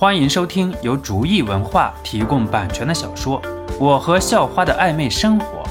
[0.00, 3.42] 欢迎收听由竹意文化提供版权的小说
[3.80, 5.64] 《我和校花的暧昧生活》，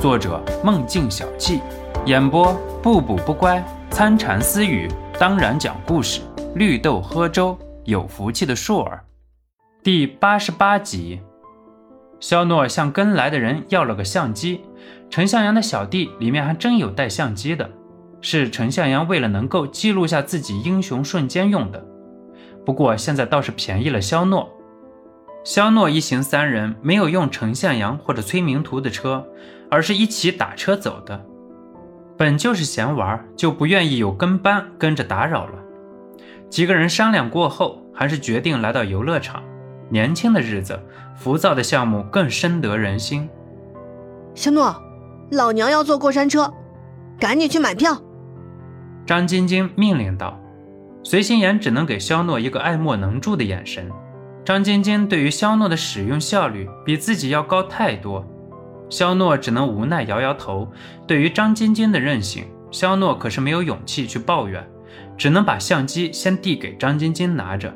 [0.00, 1.60] 作者梦境小憩，
[2.06, 3.60] 演播不补不乖、
[3.90, 6.20] 参禅私语，当然讲故事，
[6.54, 9.02] 绿豆喝粥，有福气的硕儿。
[9.82, 11.20] 第八十八集，
[12.20, 14.60] 肖诺向跟来的人要了个相机，
[15.10, 17.68] 陈向阳的小弟里面还真有带相机的，
[18.20, 21.84] 是陈向阳为了能够记录下自己英雄瞬间用的。
[22.64, 24.50] 不过现在倒是便宜了肖诺。
[25.44, 29.26] 肖诺一行三人没有用陈向阳或者崔明图的车，
[29.70, 31.20] 而是一起打车走的。
[32.16, 35.54] 本就是闲玩，就不愿意有跟班跟着打扰了。
[36.48, 39.42] 几个人商量过后，还是决定来到游乐场。
[39.88, 40.78] 年轻的日子，
[41.16, 43.28] 浮躁的项目更深得人心。
[44.34, 44.74] 肖诺，
[45.32, 46.52] 老娘要坐过山车，
[47.18, 48.00] 赶紧去买票。
[49.04, 50.38] 张晶晶命令道。
[51.02, 53.90] 随心言只能给肖诺一个爱莫能助的眼神。
[54.44, 58.24] 张晶晶对于肖诺的使用效率比自己要高太多，
[58.88, 60.66] 肖诺只能无奈摇摇头。
[61.06, 64.68] 对于张晶晶的任性，肖诺可是没有勇气去抱怨，
[65.16, 67.72] 只能把相机先递给张晶晶拿着。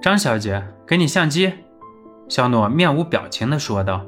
[0.00, 1.52] 张小姐，给你相机。
[2.28, 4.04] 肖诺面无表情地说道：“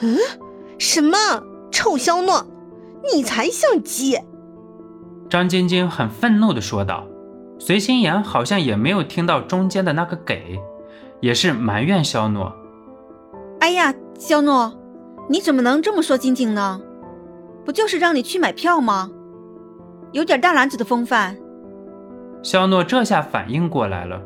[0.00, 0.16] 嗯，
[0.78, 1.16] 什么？
[1.70, 2.46] 臭肖诺，
[3.12, 4.18] 你才相机！”
[5.28, 7.06] 张晶晶很愤怒地说道。
[7.64, 10.60] 随心言好像也没有听到中间的那个给，
[11.20, 12.52] 也是埋怨肖诺。
[13.60, 14.76] 哎呀，肖诺，
[15.28, 16.80] 你怎么能这么说晶晶呢？
[17.64, 19.08] 不就是让你去买票吗？
[20.10, 21.36] 有点大男子的风范。
[22.42, 24.20] 肖诺这下反应过来了，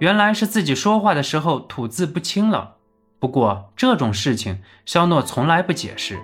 [0.00, 2.74] 原来是自己说话的时候吐字不清了。
[3.20, 6.18] 不过这种事情，肖诺从来不解释，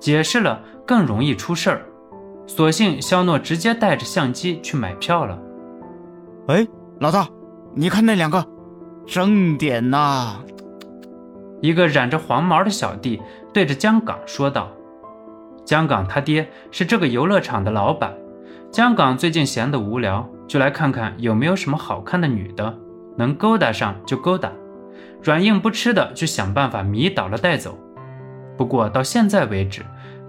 [0.00, 1.86] 解释了更容易出事儿。
[2.48, 5.38] 索性肖诺直接带着相机去买票了。
[6.50, 6.66] 哎，
[6.98, 7.28] 老大，
[7.76, 8.44] 你看那两个，
[9.06, 10.40] 正点呐！
[11.60, 13.22] 一个染着黄毛的小弟
[13.54, 14.68] 对着江港说道
[15.64, 18.12] ：“江港他爹是这个游乐场的老板。
[18.72, 22.76] 江港最近闲得无聊，就来看看有没有什么好看的女的，
[23.16, 24.50] 能勾搭上就勾搭，
[25.22, 27.78] 软硬不吃的就想办法迷倒了带走。
[28.56, 29.82] 不过到现在为止，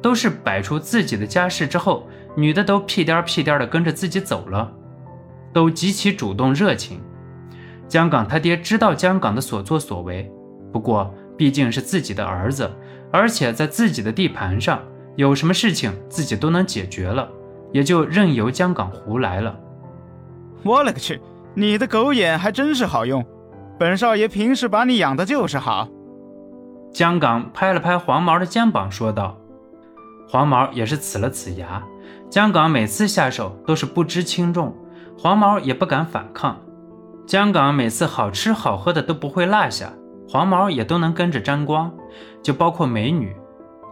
[0.04, 4.72] 都是摆出自己的家世之后，女的都屁颠屁颠的跟着自己走了。”
[5.54, 7.00] 都极其主动热情，
[7.88, 10.32] 江港他爹知道江港的所作所为，
[10.72, 12.72] 不过毕竟是自己的儿子，
[13.12, 14.80] 而且在自己的地盘上，
[15.16, 17.30] 有什么事情自己都能解决了，
[17.72, 19.60] 也就任由江港胡来了。
[20.64, 21.20] 我勒个去，
[21.54, 23.26] 你的狗眼还真是好用，
[23.78, 25.90] 本少爷平时把你养的就是好。
[26.94, 29.38] 江港拍了拍黄毛的肩膀说道，
[30.28, 31.84] 黄毛也是呲了呲牙。
[32.30, 34.74] 江港每次下手都是不知轻重。
[35.22, 36.60] 黄毛也不敢反抗，
[37.28, 39.94] 江港每次好吃好喝的都不会落下，
[40.28, 41.94] 黄毛也都能跟着沾光，
[42.42, 43.36] 就包括美女。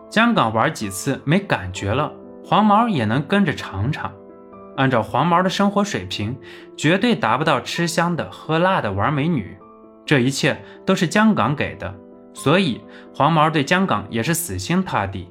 [0.09, 2.11] 江港玩几次没感觉了，
[2.43, 4.11] 黄毛也能跟着尝尝。
[4.75, 6.35] 按照黄毛的生活水平，
[6.75, 9.55] 绝对达不到吃香的喝辣的玩美女。
[10.07, 11.93] 这一切都是江港给的，
[12.33, 12.81] 所以
[13.13, 15.29] 黄毛对江港也是死心塌地。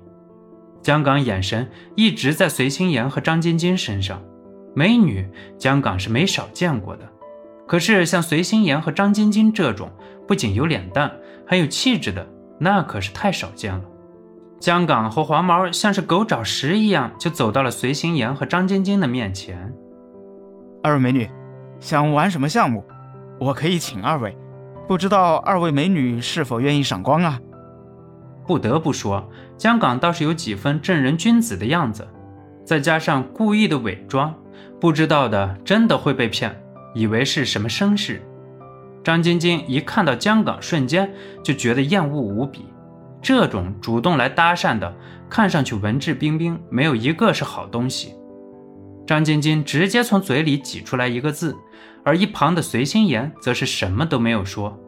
[0.80, 4.22] 江港眼神一直在随心言和张晶晶身上。
[4.74, 7.08] 美女江港是没少见过的，
[7.66, 9.90] 可是像随心言和张晶晶这种
[10.26, 11.10] 不仅有脸蛋，
[11.46, 12.26] 还有气质的，
[12.58, 13.82] 那可是太少见了。
[14.60, 19.72] 江港和黄毛像是狗找食一样，就走到了随心言和张晶晶的面前。
[20.82, 21.28] 二位美女，
[21.80, 22.84] 想玩什么项目？
[23.40, 24.36] 我可以请二位，
[24.86, 27.40] 不知道二位美女是否愿意赏光啊？
[28.46, 32.06] 不得不说，江港倒是有几分正人君子的样子，
[32.64, 34.34] 再加上故意的伪装。
[34.80, 36.54] 不知道的真的会被骗，
[36.94, 38.22] 以为是什么绅士。
[39.02, 41.10] 张晶晶一看到江岗，瞬间
[41.42, 42.66] 就觉得厌恶无比。
[43.20, 44.94] 这种主动来搭讪的，
[45.28, 48.14] 看上去文质彬彬，没有一个是好东西。
[49.06, 51.56] 张晶晶直接从嘴里挤出来一个字，
[52.04, 54.78] 而一旁的随心言则是什么都没有说。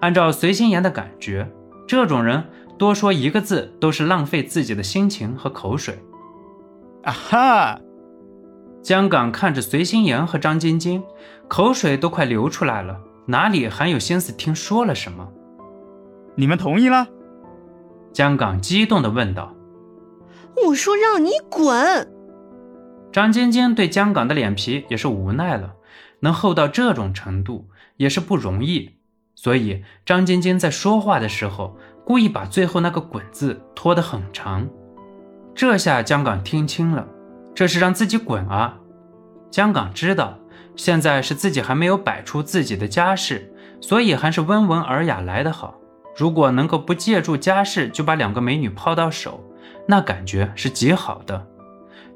[0.00, 1.46] 按照随心言的感觉，
[1.86, 2.42] 这种人
[2.78, 5.98] 多说一个字都是浪费自己的心情和口水。
[7.04, 7.80] 啊哈！
[8.86, 11.02] 江港看着随心言和张晶晶，
[11.48, 15.26] 口水都快流出来了，哪里还有心思听说了什么？
[16.36, 17.08] 你们同意了？
[18.12, 19.52] 江港激动地问道。
[20.64, 22.08] 我说让你滚！
[23.10, 25.74] 张晶晶对江港的脸皮也是无奈了，
[26.20, 27.66] 能厚到这种程度
[27.96, 28.92] 也是不容易，
[29.34, 34.68] 所以张晶晶在说话的时候，故意把最后那个“滚”字拖得很长。
[35.56, 37.04] 这下江港听清了。
[37.56, 38.78] 这是让自己滚啊！
[39.50, 40.38] 江岗知道，
[40.76, 43.50] 现在是自己还没有摆出自己的家世，
[43.80, 45.74] 所以还是温文尔雅来得好。
[46.14, 49.42] 如果能够不借助家世就把两个美女抛到手，
[49.88, 51.46] 那感觉是极好的。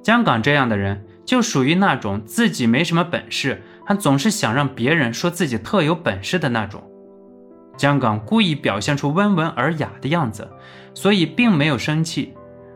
[0.03, 6.83] 江港这样的人就属于那种自己没什么本事，还总是想让别人说自己特有本事的那种。
[7.79, 10.47] 江港故意表现出温文尔雅的样子，
[10.93, 12.35] 所以并没有生气，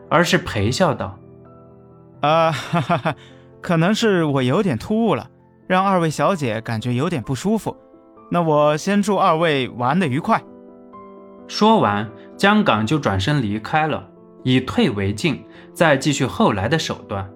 [0.09, 1.19] 而是陪笑道
[2.25, 3.15] ：“啊，哈哈哈，
[3.61, 5.29] 可能是我有点突兀了，
[5.67, 7.75] 让二位小姐感觉有点不舒服。
[8.31, 10.41] 那我先祝二位玩的愉快。”
[11.47, 14.03] 说完，江港就转身离开了，
[14.43, 17.29] 以退为进，再继续后来的手段。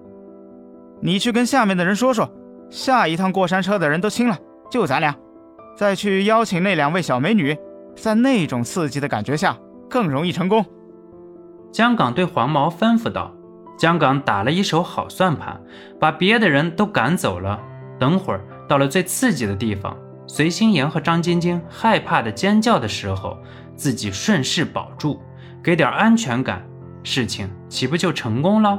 [1.00, 2.28] 你去跟下面的人说说，
[2.68, 4.36] 下一趟过山车的人都清了，
[4.68, 5.14] 就咱俩。
[5.76, 7.56] 再去邀请那两位小美女，
[7.94, 9.56] 在那种刺激的感觉下，
[9.88, 10.66] 更容易成功。
[11.72, 13.32] 江港对黄毛吩咐道
[13.80, 15.58] ：“江港打了一手好算盘，
[15.98, 17.58] 把别的人都赶走了。
[17.98, 19.96] 等会儿到了最刺激的地方，
[20.26, 23.38] 随心妍和张晶晶害怕的尖叫的时候。”
[23.80, 25.18] 自己顺势保住，
[25.62, 26.62] 给点安全感，
[27.02, 28.78] 事情岂不就成功了？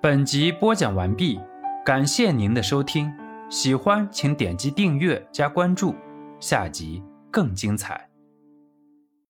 [0.00, 1.38] 本集播讲完毕，
[1.84, 3.12] 感谢您的收听，
[3.50, 5.94] 喜欢请点击订阅加关注，
[6.40, 8.11] 下集更精彩。